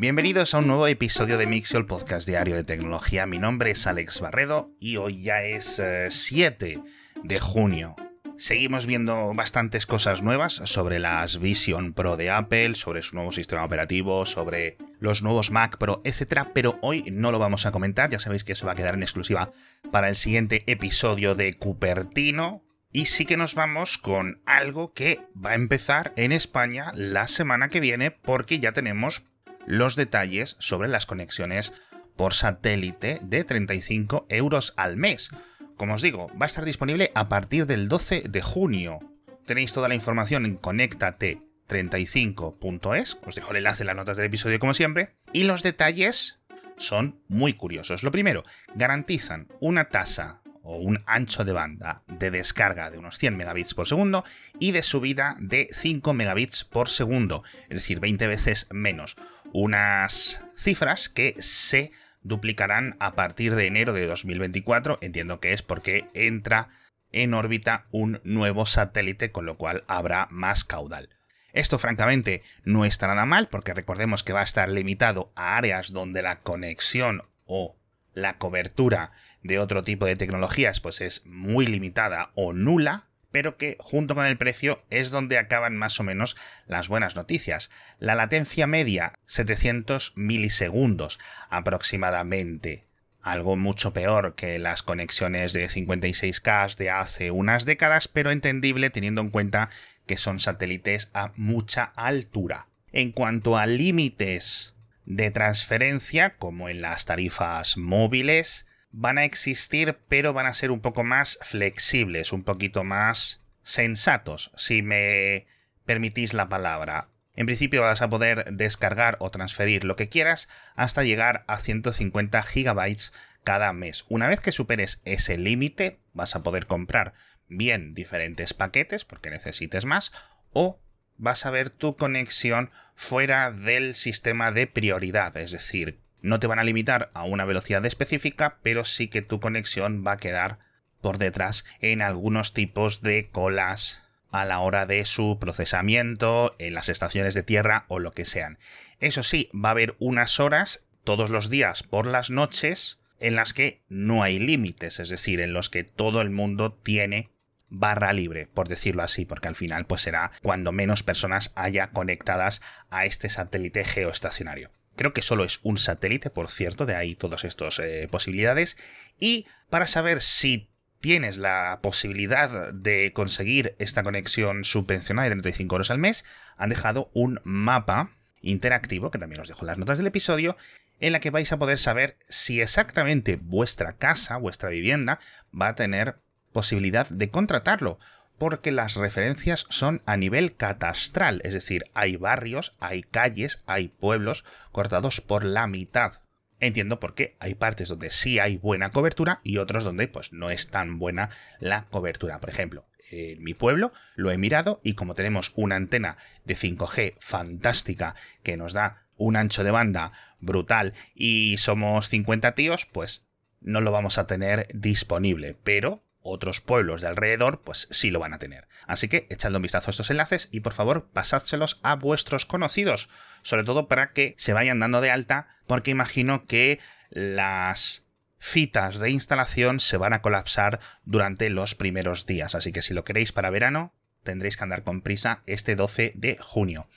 [0.00, 3.26] Bienvenidos a un nuevo episodio de Mixel Podcast Diario de Tecnología.
[3.26, 6.78] Mi nombre es Alex Barredo y hoy ya es 7 eh,
[7.22, 7.96] de junio.
[8.38, 13.62] Seguimos viendo bastantes cosas nuevas sobre las Vision Pro de Apple, sobre su nuevo sistema
[13.62, 16.48] operativo, sobre los nuevos Mac Pro, etc.
[16.54, 19.02] Pero hoy no lo vamos a comentar, ya sabéis que eso va a quedar en
[19.02, 19.52] exclusiva
[19.92, 22.62] para el siguiente episodio de Cupertino.
[22.90, 27.68] Y sí que nos vamos con algo que va a empezar en España la semana
[27.68, 29.26] que viene porque ya tenemos
[29.70, 31.72] los detalles sobre las conexiones
[32.16, 35.30] por satélite de 35 euros al mes.
[35.76, 38.98] Como os digo, va a estar disponible a partir del 12 de junio.
[39.46, 44.58] Tenéis toda la información en conéctate35.es, os dejo el enlace en las notas del episodio
[44.58, 46.40] como siempre, y los detalles
[46.76, 48.02] son muy curiosos.
[48.02, 48.42] Lo primero,
[48.74, 53.86] garantizan una tasa o un ancho de banda de descarga de unos 100 megabits por
[53.86, 54.24] segundo
[54.58, 59.16] y de subida de 5 megabits por segundo, es decir, 20 veces menos.
[59.52, 64.98] Unas cifras que se duplicarán a partir de enero de 2024.
[65.00, 66.68] Entiendo que es porque entra
[67.12, 71.08] en órbita un nuevo satélite, con lo cual habrá más caudal.
[71.52, 75.92] Esto francamente no está nada mal porque recordemos que va a estar limitado a áreas
[75.92, 77.76] donde la conexión o
[78.14, 79.10] la cobertura
[79.42, 84.26] de otro tipo de tecnologías pues es muy limitada o nula, pero que junto con
[84.26, 86.36] el precio es donde acaban más o menos
[86.66, 87.70] las buenas noticias.
[87.98, 92.84] La latencia media 700 milisegundos aproximadamente.
[93.22, 99.20] Algo mucho peor que las conexiones de 56K de hace unas décadas, pero entendible teniendo
[99.20, 99.68] en cuenta
[100.06, 102.66] que son satélites a mucha altura.
[102.92, 110.32] En cuanto a límites de transferencia, como en las tarifas móviles, van a existir, pero
[110.32, 115.46] van a ser un poco más flexibles, un poquito más sensatos, si me
[115.84, 117.08] permitís la palabra.
[117.34, 122.42] En principio vas a poder descargar o transferir lo que quieras hasta llegar a 150
[122.42, 123.12] gigabytes
[123.44, 124.04] cada mes.
[124.08, 127.14] Una vez que superes ese límite, vas a poder comprar
[127.48, 130.12] bien diferentes paquetes porque necesites más
[130.52, 130.80] o
[131.16, 136.58] vas a ver tu conexión fuera del sistema de prioridad, es decir, no te van
[136.58, 140.58] a limitar a una velocidad específica, pero sí que tu conexión va a quedar
[141.00, 146.88] por detrás en algunos tipos de colas a la hora de su procesamiento, en las
[146.88, 148.58] estaciones de tierra o lo que sean.
[149.00, 153.52] Eso sí, va a haber unas horas todos los días por las noches en las
[153.52, 157.30] que no hay límites, es decir, en los que todo el mundo tiene
[157.68, 162.60] barra libre, por decirlo así, porque al final pues será cuando menos personas haya conectadas
[162.90, 164.70] a este satélite geoestacionario.
[165.00, 168.76] Creo que solo es un satélite, por cierto, de ahí todas estas eh, posibilidades.
[169.18, 170.68] Y para saber si
[171.00, 176.26] tienes la posibilidad de conseguir esta conexión subvencionada de 35 euros al mes,
[176.58, 178.10] han dejado un mapa
[178.42, 180.58] interactivo, que también os dejo las notas del episodio,
[180.98, 185.18] en la que vais a poder saber si exactamente vuestra casa, vuestra vivienda,
[185.58, 186.16] va a tener
[186.52, 187.98] posibilidad de contratarlo
[188.40, 194.46] porque las referencias son a nivel catastral, es decir, hay barrios, hay calles, hay pueblos
[194.72, 196.22] cortados por la mitad.
[196.58, 200.48] Entiendo por qué hay partes donde sí hay buena cobertura y otros donde pues no
[200.48, 202.40] es tan buena la cobertura.
[202.40, 207.16] Por ejemplo, en mi pueblo lo he mirado y como tenemos una antena de 5G
[207.20, 213.22] fantástica que nos da un ancho de banda brutal y somos 50 tíos, pues
[213.60, 218.34] no lo vamos a tener disponible, pero otros pueblos de alrededor, pues sí lo van
[218.34, 218.68] a tener.
[218.86, 223.08] Así que echadle un vistazo a estos enlaces y por favor pasádselos a vuestros conocidos,
[223.42, 226.80] sobre todo para que se vayan dando de alta, porque imagino que
[227.10, 228.04] las
[228.38, 233.04] citas de instalación se van a colapsar durante los primeros días, así que si lo
[233.04, 233.92] queréis para verano,
[234.22, 236.88] tendréis que andar con prisa este 12 de junio.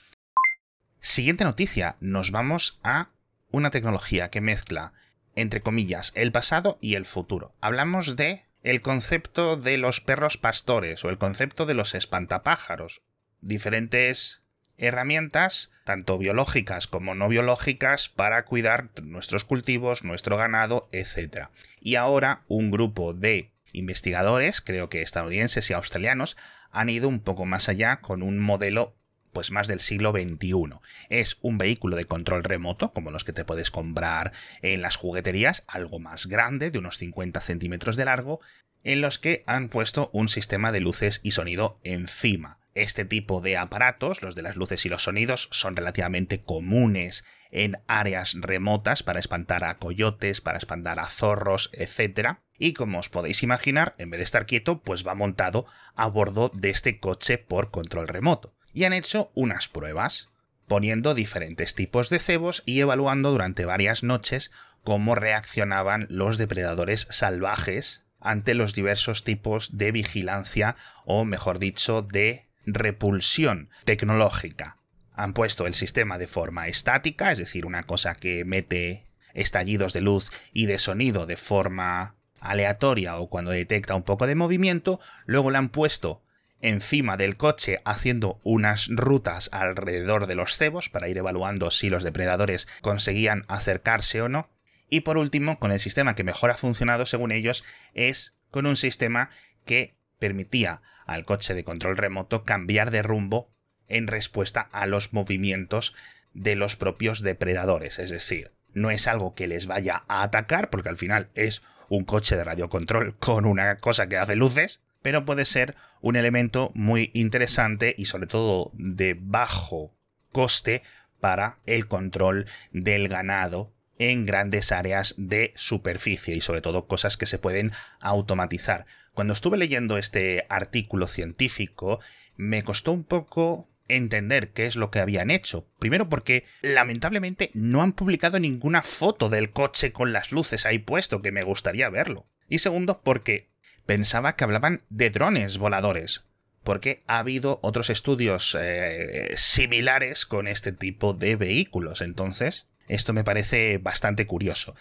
[1.01, 3.09] Siguiente noticia, nos vamos a
[3.51, 4.93] una tecnología que mezcla,
[5.35, 7.53] entre comillas, el pasado y el futuro.
[7.59, 13.01] Hablamos de el concepto de los perros pastores o el concepto de los espantapájaros.
[13.41, 14.41] Diferentes
[14.77, 21.49] herramientas, tanto biológicas como no biológicas, para cuidar nuestros cultivos, nuestro ganado, etc.
[21.81, 26.37] Y ahora un grupo de investigadores, creo que estadounidenses y australianos,
[26.71, 28.95] han ido un poco más allá con un modelo
[29.33, 30.79] pues más del siglo XXI.
[31.09, 34.31] Es un vehículo de control remoto, como los que te puedes comprar
[34.61, 38.39] en las jugueterías, algo más grande, de unos 50 centímetros de largo,
[38.83, 42.59] en los que han puesto un sistema de luces y sonido encima.
[42.75, 47.77] Este tipo de aparatos, los de las luces y los sonidos, son relativamente comunes en
[47.87, 52.37] áreas remotas para espantar a coyotes, para espantar a zorros, etc.
[52.57, 56.49] Y como os podéis imaginar, en vez de estar quieto, pues va montado a bordo
[56.53, 60.29] de este coche por control remoto y han hecho unas pruebas.
[60.67, 64.49] poniendo diferentes tipos de cebos y evaluando durante varias noches
[64.83, 72.47] cómo reaccionaban los depredadores salvajes ante los diversos tipos de vigilancia o, mejor dicho, de
[72.65, 74.77] repulsión tecnológica.
[75.13, 80.01] Han puesto el sistema de forma estática, es decir, una cosa que mete estallidos de
[80.01, 85.51] luz y de sonido de forma aleatoria o cuando detecta un poco de movimiento, luego
[85.51, 86.23] la han puesto
[86.63, 92.03] encima del coche haciendo unas rutas alrededor de los cebos para ir evaluando si los
[92.03, 94.49] depredadores conseguían acercarse o no.
[94.89, 98.77] Y por último, con el sistema que mejor ha funcionado según ellos, es con un
[98.77, 99.29] sistema
[99.65, 103.51] que permitía al coche de control remoto cambiar de rumbo
[103.89, 105.93] en respuesta a los movimientos
[106.33, 107.99] de los propios depredadores.
[107.99, 112.05] Es decir, no es algo que les vaya a atacar, porque al final es un
[112.05, 117.11] coche de radiocontrol con una cosa que hace luces, pero puede ser un elemento muy
[117.13, 119.93] interesante y sobre todo de bajo
[120.31, 120.81] coste
[121.19, 127.27] para el control del ganado en grandes áreas de superficie y sobre todo cosas que
[127.27, 128.85] se pueden automatizar.
[129.13, 131.99] Cuando estuve leyendo este artículo científico
[132.35, 135.67] me costó un poco entender qué es lo que habían hecho.
[135.79, 141.21] Primero porque lamentablemente no han publicado ninguna foto del coche con las luces ahí puesto,
[141.21, 142.25] que me gustaría verlo.
[142.49, 143.52] Y segundo porque
[143.85, 146.23] pensaba que hablaban de drones voladores,
[146.63, 152.01] porque ha habido otros estudios eh, similares con este tipo de vehículos.
[152.01, 154.75] Entonces, esto me parece bastante curioso.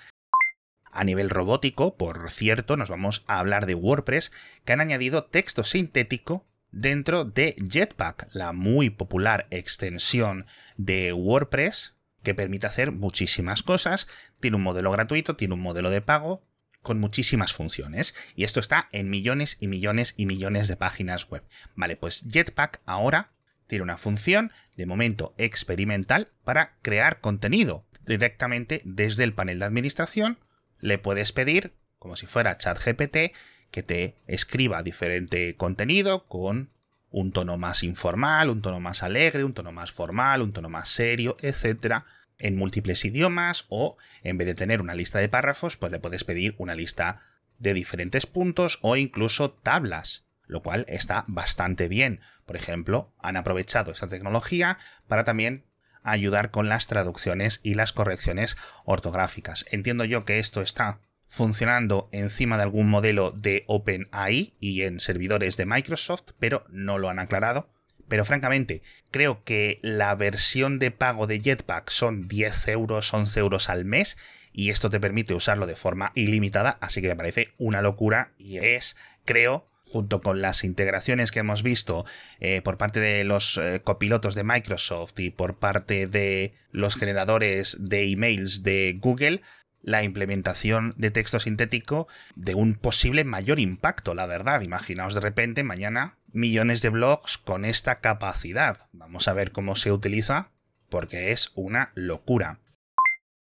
[0.91, 4.31] A nivel robótico, por cierto, nos vamos a hablar de WordPress,
[4.65, 10.47] que han añadido texto sintético dentro de Jetpack, la muy popular extensión
[10.77, 14.07] de WordPress que permite hacer muchísimas cosas.
[14.41, 16.43] Tiene un modelo gratuito, tiene un modelo de pago
[16.83, 18.15] con muchísimas funciones.
[18.35, 21.45] Y esto está en millones y millones y millones de páginas web.
[21.75, 23.33] Vale, pues Jetpack ahora
[23.67, 30.39] tiene una función de momento experimental para crear contenido directamente desde el panel de administración.
[30.79, 33.33] Le puedes pedir, como si fuera ChatGPT,
[33.71, 36.71] que te escriba diferente contenido con
[37.11, 40.89] un tono más informal, un tono más alegre, un tono más formal, un tono más
[40.89, 42.05] serio, etcétera,
[42.43, 46.25] en múltiples idiomas o en vez de tener una lista de párrafos, pues le puedes
[46.25, 47.23] pedir una lista
[47.59, 52.21] de diferentes puntos o incluso tablas, lo cual está bastante bien.
[52.45, 55.65] Por ejemplo, han aprovechado esta tecnología para también
[56.03, 59.65] ayudar con las traducciones y las correcciones ortográficas.
[59.71, 60.99] Entiendo yo que esto está
[61.29, 67.09] funcionando encima de algún modelo de OpenAI y en servidores de Microsoft, pero no lo
[67.09, 67.71] han aclarado.
[68.13, 73.71] Pero francamente, creo que la versión de pago de Jetpack son 10 euros, 11 euros
[73.71, 74.19] al mes
[74.53, 78.59] y esto te permite usarlo de forma ilimitada, así que me parece una locura y
[78.59, 82.05] es, creo, junto con las integraciones que hemos visto
[82.39, 87.79] eh, por parte de los eh, copilotos de Microsoft y por parte de los generadores
[87.81, 89.41] de emails de Google,
[89.81, 94.61] la implementación de texto sintético de un posible mayor impacto, la verdad.
[94.61, 98.87] Imaginaos de repente mañana millones de blogs con esta capacidad.
[98.93, 100.51] Vamos a ver cómo se utiliza
[100.89, 102.59] porque es una locura.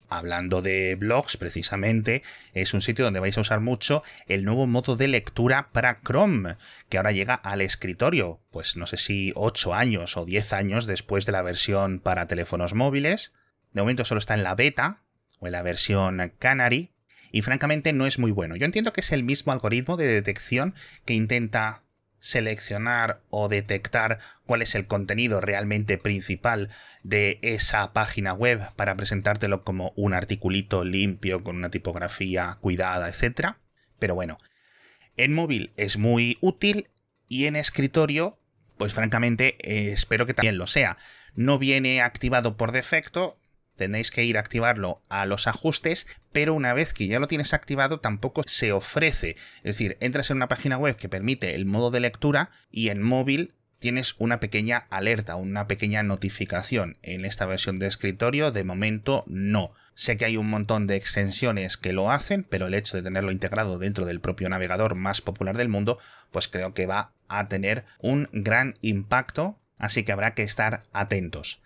[0.07, 2.21] Hablando de blogs, precisamente,
[2.53, 6.57] es un sitio donde vais a usar mucho el nuevo modo de lectura para Chrome,
[6.89, 11.25] que ahora llega al escritorio, pues no sé si 8 años o 10 años después
[11.25, 13.31] de la versión para teléfonos móviles.
[13.71, 15.03] De momento solo está en la beta,
[15.39, 16.91] o en la versión Canary,
[17.31, 18.57] y francamente no es muy bueno.
[18.57, 20.75] Yo entiendo que es el mismo algoritmo de detección
[21.05, 21.80] que intenta
[22.21, 26.69] seleccionar o detectar cuál es el contenido realmente principal
[27.03, 33.55] de esa página web para presentártelo como un articulito limpio con una tipografía cuidada, etc.
[33.99, 34.37] Pero bueno,
[35.17, 36.87] en móvil es muy útil
[37.27, 38.37] y en escritorio,
[38.77, 40.97] pues francamente eh, espero que también lo sea.
[41.33, 43.37] No viene activado por defecto,
[43.81, 47.55] tenéis que ir a activarlo a los ajustes, pero una vez que ya lo tienes
[47.55, 49.37] activado tampoco se ofrece.
[49.57, 53.01] Es decir, entras en una página web que permite el modo de lectura y en
[53.01, 56.97] móvil tienes una pequeña alerta, una pequeña notificación.
[57.01, 59.73] En esta versión de escritorio, de momento, no.
[59.95, 63.31] Sé que hay un montón de extensiones que lo hacen, pero el hecho de tenerlo
[63.31, 65.97] integrado dentro del propio navegador más popular del mundo,
[66.29, 71.59] pues creo que va a tener un gran impacto, así que habrá que estar atentos.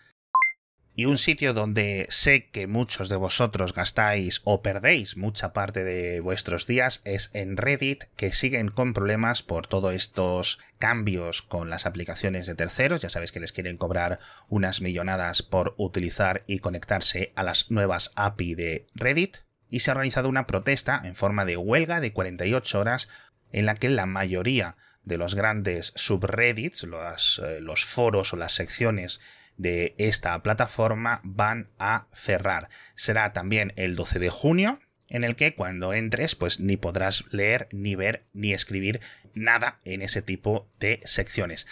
[0.98, 6.22] Y un sitio donde sé que muchos de vosotros gastáis o perdéis mucha parte de
[6.22, 11.86] vuestros días es en Reddit, que siguen con problemas por todos estos cambios con las
[11.86, 13.02] aplicaciones de terceros.
[13.02, 18.12] Ya sabéis que les quieren cobrar unas millonadas por utilizar y conectarse a las nuevas
[18.16, 19.40] API de Reddit.
[19.70, 23.10] Y se ha organizado una protesta en forma de huelga de 48 horas
[23.52, 28.54] en la que la mayoría de los grandes subreddits, los, eh, los foros o las
[28.54, 29.20] secciones
[29.58, 32.70] de esta plataforma van a cerrar.
[32.96, 37.68] Será también el 12 de junio, en el que cuando entres pues ni podrás leer,
[37.72, 39.02] ni ver, ni escribir
[39.34, 41.68] nada en ese tipo de secciones.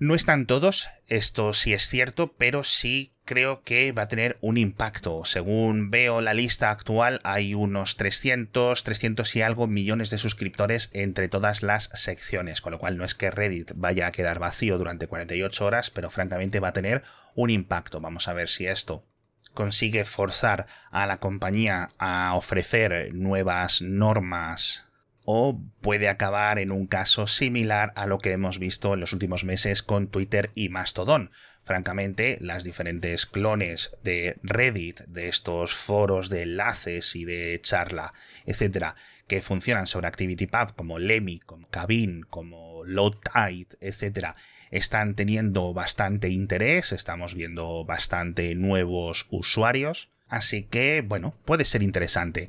[0.00, 4.56] No están todos, esto sí es cierto, pero sí creo que va a tener un
[4.56, 5.24] impacto.
[5.24, 11.28] Según veo la lista actual, hay unos 300, 300 y algo millones de suscriptores entre
[11.28, 15.08] todas las secciones, con lo cual no es que Reddit vaya a quedar vacío durante
[15.08, 17.02] 48 horas, pero francamente va a tener
[17.34, 18.00] un impacto.
[18.00, 19.04] Vamos a ver si esto
[19.52, 24.87] consigue forzar a la compañía a ofrecer nuevas normas
[25.30, 29.44] o puede acabar en un caso similar a lo que hemos visto en los últimos
[29.44, 31.32] meses con Twitter y Mastodon.
[31.64, 38.14] Francamente, las diferentes clones de Reddit, de estos foros de enlaces y de charla,
[38.46, 38.94] etcétera,
[39.26, 44.34] que funcionan sobre ActivityPub como Lemmy, como Cabin, como Lowtide, etcétera,
[44.70, 52.48] están teniendo bastante interés, estamos viendo bastante nuevos usuarios, así que bueno, puede ser interesante.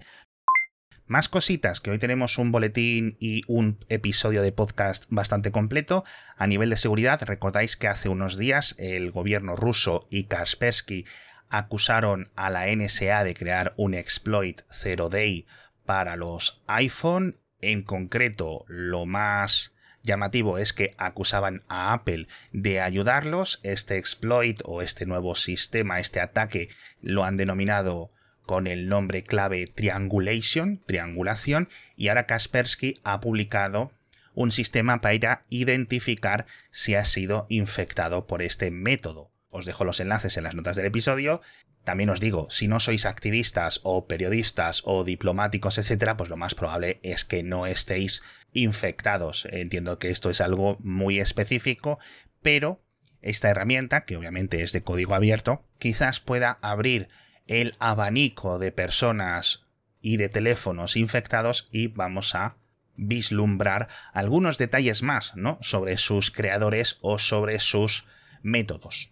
[1.09, 6.03] Más cositas, que hoy tenemos un boletín y un episodio de podcast bastante completo.
[6.37, 11.07] A nivel de seguridad, recordáis que hace unos días el gobierno ruso y Kaspersky
[11.49, 15.47] acusaron a la NSA de crear un exploit zero day
[15.83, 17.37] para los iPhone.
[17.59, 19.73] En concreto, lo más
[20.03, 23.59] llamativo es que acusaban a Apple de ayudarlos.
[23.63, 26.69] Este exploit o este nuevo sistema, este ataque,
[27.01, 28.11] lo han denominado
[28.49, 33.91] con el nombre clave Triangulation, triangulación, y ahora Kaspersky ha publicado
[34.33, 39.29] un sistema para identificar si ha sido infectado por este método.
[39.51, 41.43] Os dejo los enlaces en las notas del episodio.
[41.83, 46.55] También os digo, si no sois activistas o periodistas o diplomáticos, etcétera, pues lo más
[46.55, 49.47] probable es que no estéis infectados.
[49.51, 51.99] Entiendo que esto es algo muy específico,
[52.41, 52.81] pero
[53.21, 57.09] esta herramienta, que obviamente es de código abierto, quizás pueda abrir
[57.49, 59.65] el abanico de personas
[60.01, 62.57] y de teléfonos infectados y vamos a
[62.95, 65.57] vislumbrar algunos detalles más ¿no?
[65.61, 68.05] sobre sus creadores o sobre sus
[68.43, 69.11] métodos.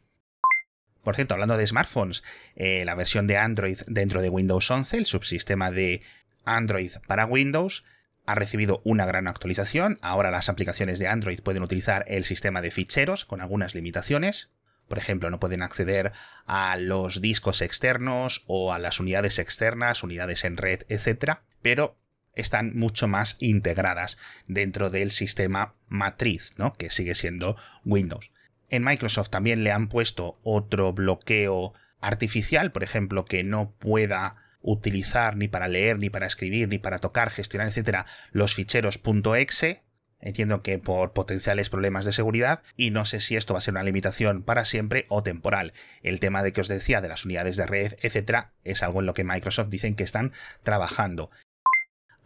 [1.03, 2.23] Por cierto, hablando de smartphones,
[2.55, 6.03] eh, la versión de Android dentro de Windows 11, el subsistema de
[6.45, 7.85] Android para Windows,
[8.27, 9.97] ha recibido una gran actualización.
[10.01, 14.49] Ahora las aplicaciones de Android pueden utilizar el sistema de ficheros con algunas limitaciones.
[14.87, 16.11] Por ejemplo, no pueden acceder
[16.45, 21.39] a los discos externos o a las unidades externas, unidades en red, etc.
[21.61, 21.97] Pero
[22.33, 24.17] están mucho más integradas
[24.47, 26.73] dentro del sistema matriz, ¿no?
[26.73, 28.31] que sigue siendo Windows.
[28.69, 35.37] En Microsoft también le han puesto otro bloqueo artificial, por ejemplo, que no pueda utilizar
[35.37, 38.99] ni para leer, ni para escribir, ni para tocar, gestionar, etcétera, los ficheros
[39.37, 39.83] .exe.
[40.19, 43.73] Entiendo que por potenciales problemas de seguridad y no sé si esto va a ser
[43.73, 45.73] una limitación para siempre o temporal.
[46.01, 49.05] El tema de que os decía de las unidades de red, etcétera, es algo en
[49.05, 50.33] lo que Microsoft dicen que están
[50.63, 51.29] trabajando.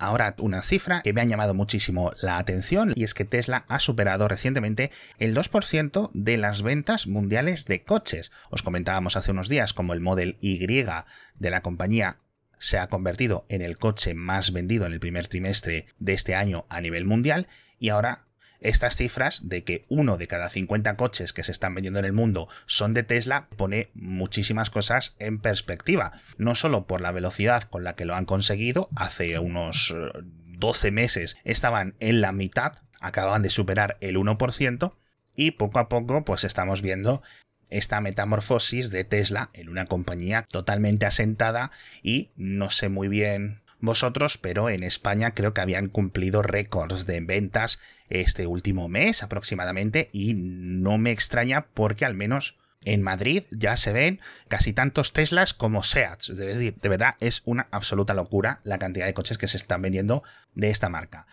[0.01, 3.77] Ahora una cifra que me ha llamado muchísimo la atención y es que Tesla ha
[3.77, 8.31] superado recientemente el 2% de las ventas mundiales de coches.
[8.50, 12.17] Os comentábamos hace unos días como el Model Y de la compañía
[12.57, 16.65] se ha convertido en el coche más vendido en el primer trimestre de este año
[16.69, 17.48] a nivel mundial
[17.81, 18.25] y ahora
[18.59, 22.13] estas cifras de que uno de cada 50 coches que se están vendiendo en el
[22.13, 26.13] mundo son de Tesla pone muchísimas cosas en perspectiva.
[26.38, 30.91] No solo por la velocidad con la que lo han conseguido, hace unos 12 eh,
[30.91, 34.93] meses estaban en la mitad, acababan de superar el 1%,
[35.35, 37.23] y poco a poco pues estamos viendo
[37.71, 41.71] esta metamorfosis de Tesla en una compañía totalmente asentada
[42.03, 47.19] y no sé muy bien vosotros, pero en España creo que habían cumplido récords de
[47.21, 53.77] ventas este último mes aproximadamente y no me extraña porque al menos en Madrid ya
[53.77, 56.29] se ven casi tantos Teslas como Seats.
[56.29, 59.81] Es decir, de verdad es una absoluta locura la cantidad de coches que se están
[59.81, 60.23] vendiendo
[60.55, 61.27] de esta marca.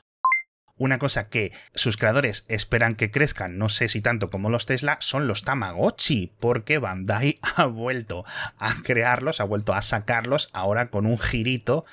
[0.76, 4.96] Una cosa que sus creadores esperan que crezcan, no sé si tanto como los Tesla,
[5.00, 8.24] son los Tamagotchi, porque Bandai ha vuelto
[8.58, 11.84] a crearlos, ha vuelto a sacarlos ahora con un girito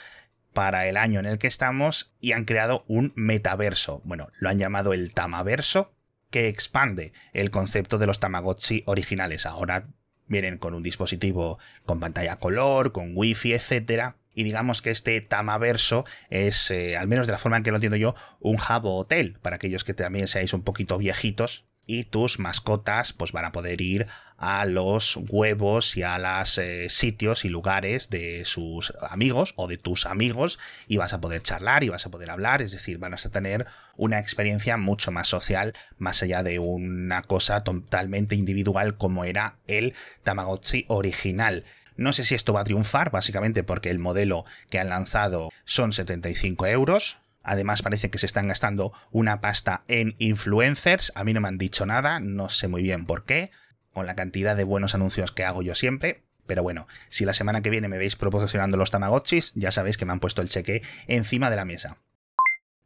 [0.56, 4.02] para el año en el que estamos y han creado un metaverso.
[4.06, 5.94] Bueno, lo han llamado el Tamaverso,
[6.32, 9.46] que expande el concepto de los Tamagotchi originales.
[9.46, 9.90] Ahora
[10.28, 14.16] vienen con un dispositivo con pantalla color, con wifi, etcétera.
[14.34, 17.78] Y digamos que este Tamaverso es, eh, al menos de la forma en que lo
[17.78, 22.40] entiendo yo, un hub hotel para aquellos que también seáis un poquito viejitos y tus
[22.40, 27.50] mascotas pues van a poder ir a los huevos y a los eh, sitios y
[27.50, 32.06] lugares de sus amigos o de tus amigos y vas a poder charlar y vas
[32.06, 33.66] a poder hablar, es decir, van a tener
[33.96, 39.94] una experiencia mucho más social más allá de una cosa totalmente individual como era el
[40.24, 41.64] Tamagotchi original.
[41.98, 45.94] No sé si esto va a triunfar, básicamente porque el modelo que han lanzado son
[45.94, 51.12] 75 euros, Además parece que se están gastando una pasta en influencers.
[51.16, 53.52] A mí no me han dicho nada, no sé muy bien por qué,
[53.94, 56.24] con la cantidad de buenos anuncios que hago yo siempre.
[56.48, 60.06] Pero bueno, si la semana que viene me veis proporcionando los Tamagotchis, ya sabéis que
[60.06, 61.98] me han puesto el cheque encima de la mesa.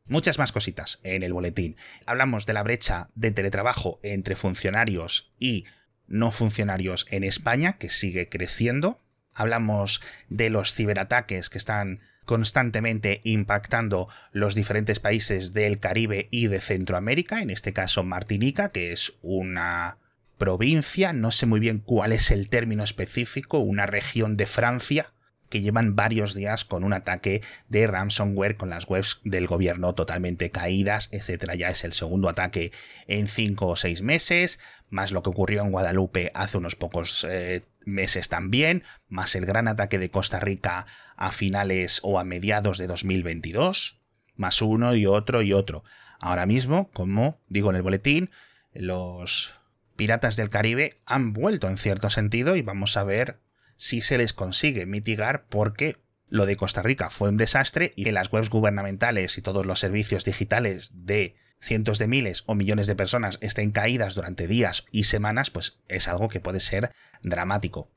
[0.05, 1.77] Muchas más cositas en el boletín.
[2.05, 5.65] Hablamos de la brecha de teletrabajo entre funcionarios y
[6.07, 8.99] no funcionarios en España, que sigue creciendo.
[9.33, 16.61] Hablamos de los ciberataques que están constantemente impactando los diferentes países del Caribe y de
[16.61, 19.97] Centroamérica, en este caso Martinica, que es una
[20.37, 25.11] provincia, no sé muy bien cuál es el término específico, una región de Francia,
[25.49, 30.51] que llevan varios días con un ataque de ransomware con las webs del gobierno totalmente
[30.51, 31.55] caídas, etcétera.
[31.55, 32.71] Ya es el segundo ataque
[33.07, 34.59] en cinco o seis meses,
[34.91, 39.67] más lo que ocurrió en Guadalupe hace unos pocos eh, meses también, más el gran
[39.67, 43.99] ataque de Costa Rica a finales o a mediados de 2022,
[44.35, 45.83] más uno y otro y otro.
[46.19, 48.29] Ahora mismo, como digo en el boletín,
[48.73, 49.55] los
[49.95, 53.39] piratas del Caribe han vuelto en cierto sentido y vamos a ver
[53.75, 55.97] si se les consigue mitigar porque
[56.29, 59.79] lo de Costa Rica fue un desastre y que las webs gubernamentales y todos los
[59.79, 65.05] servicios digitales de cientos de miles o millones de personas estén caídas durante días y
[65.05, 67.89] semanas, pues es algo que puede ser dramático.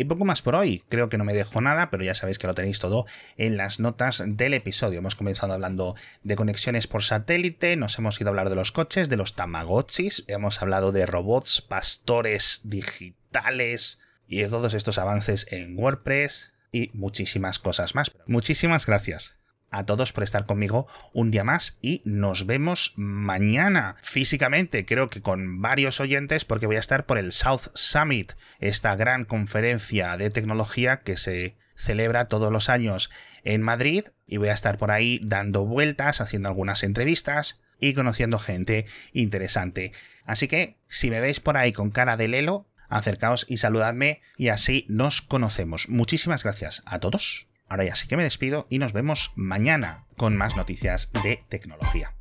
[0.00, 2.46] Y poco más por hoy, creo que no me dejo nada, pero ya sabéis que
[2.46, 3.04] lo tenéis todo
[3.36, 5.00] en las notas del episodio.
[5.00, 9.08] Hemos comenzado hablando de conexiones por satélite, nos hemos ido a hablar de los coches,
[9.08, 13.98] de los tamagotchis, hemos hablado de robots, pastores digitales,
[14.28, 18.12] y de todos estos avances en WordPress y muchísimas cosas más.
[18.26, 19.37] Muchísimas gracias
[19.70, 25.22] a todos por estar conmigo un día más y nos vemos mañana físicamente, creo que
[25.22, 30.30] con varios oyentes porque voy a estar por el South Summit, esta gran conferencia de
[30.30, 33.10] tecnología que se celebra todos los años
[33.44, 38.38] en Madrid y voy a estar por ahí dando vueltas, haciendo algunas entrevistas y conociendo
[38.38, 39.92] gente interesante.
[40.24, 44.48] Así que si me veis por ahí con cara de lelo, acercaos y saludadme y
[44.48, 45.88] así nos conocemos.
[45.88, 47.47] Muchísimas gracias a todos.
[47.68, 52.17] Ahora ya sí que me despido y nos vemos mañana con más noticias de tecnología.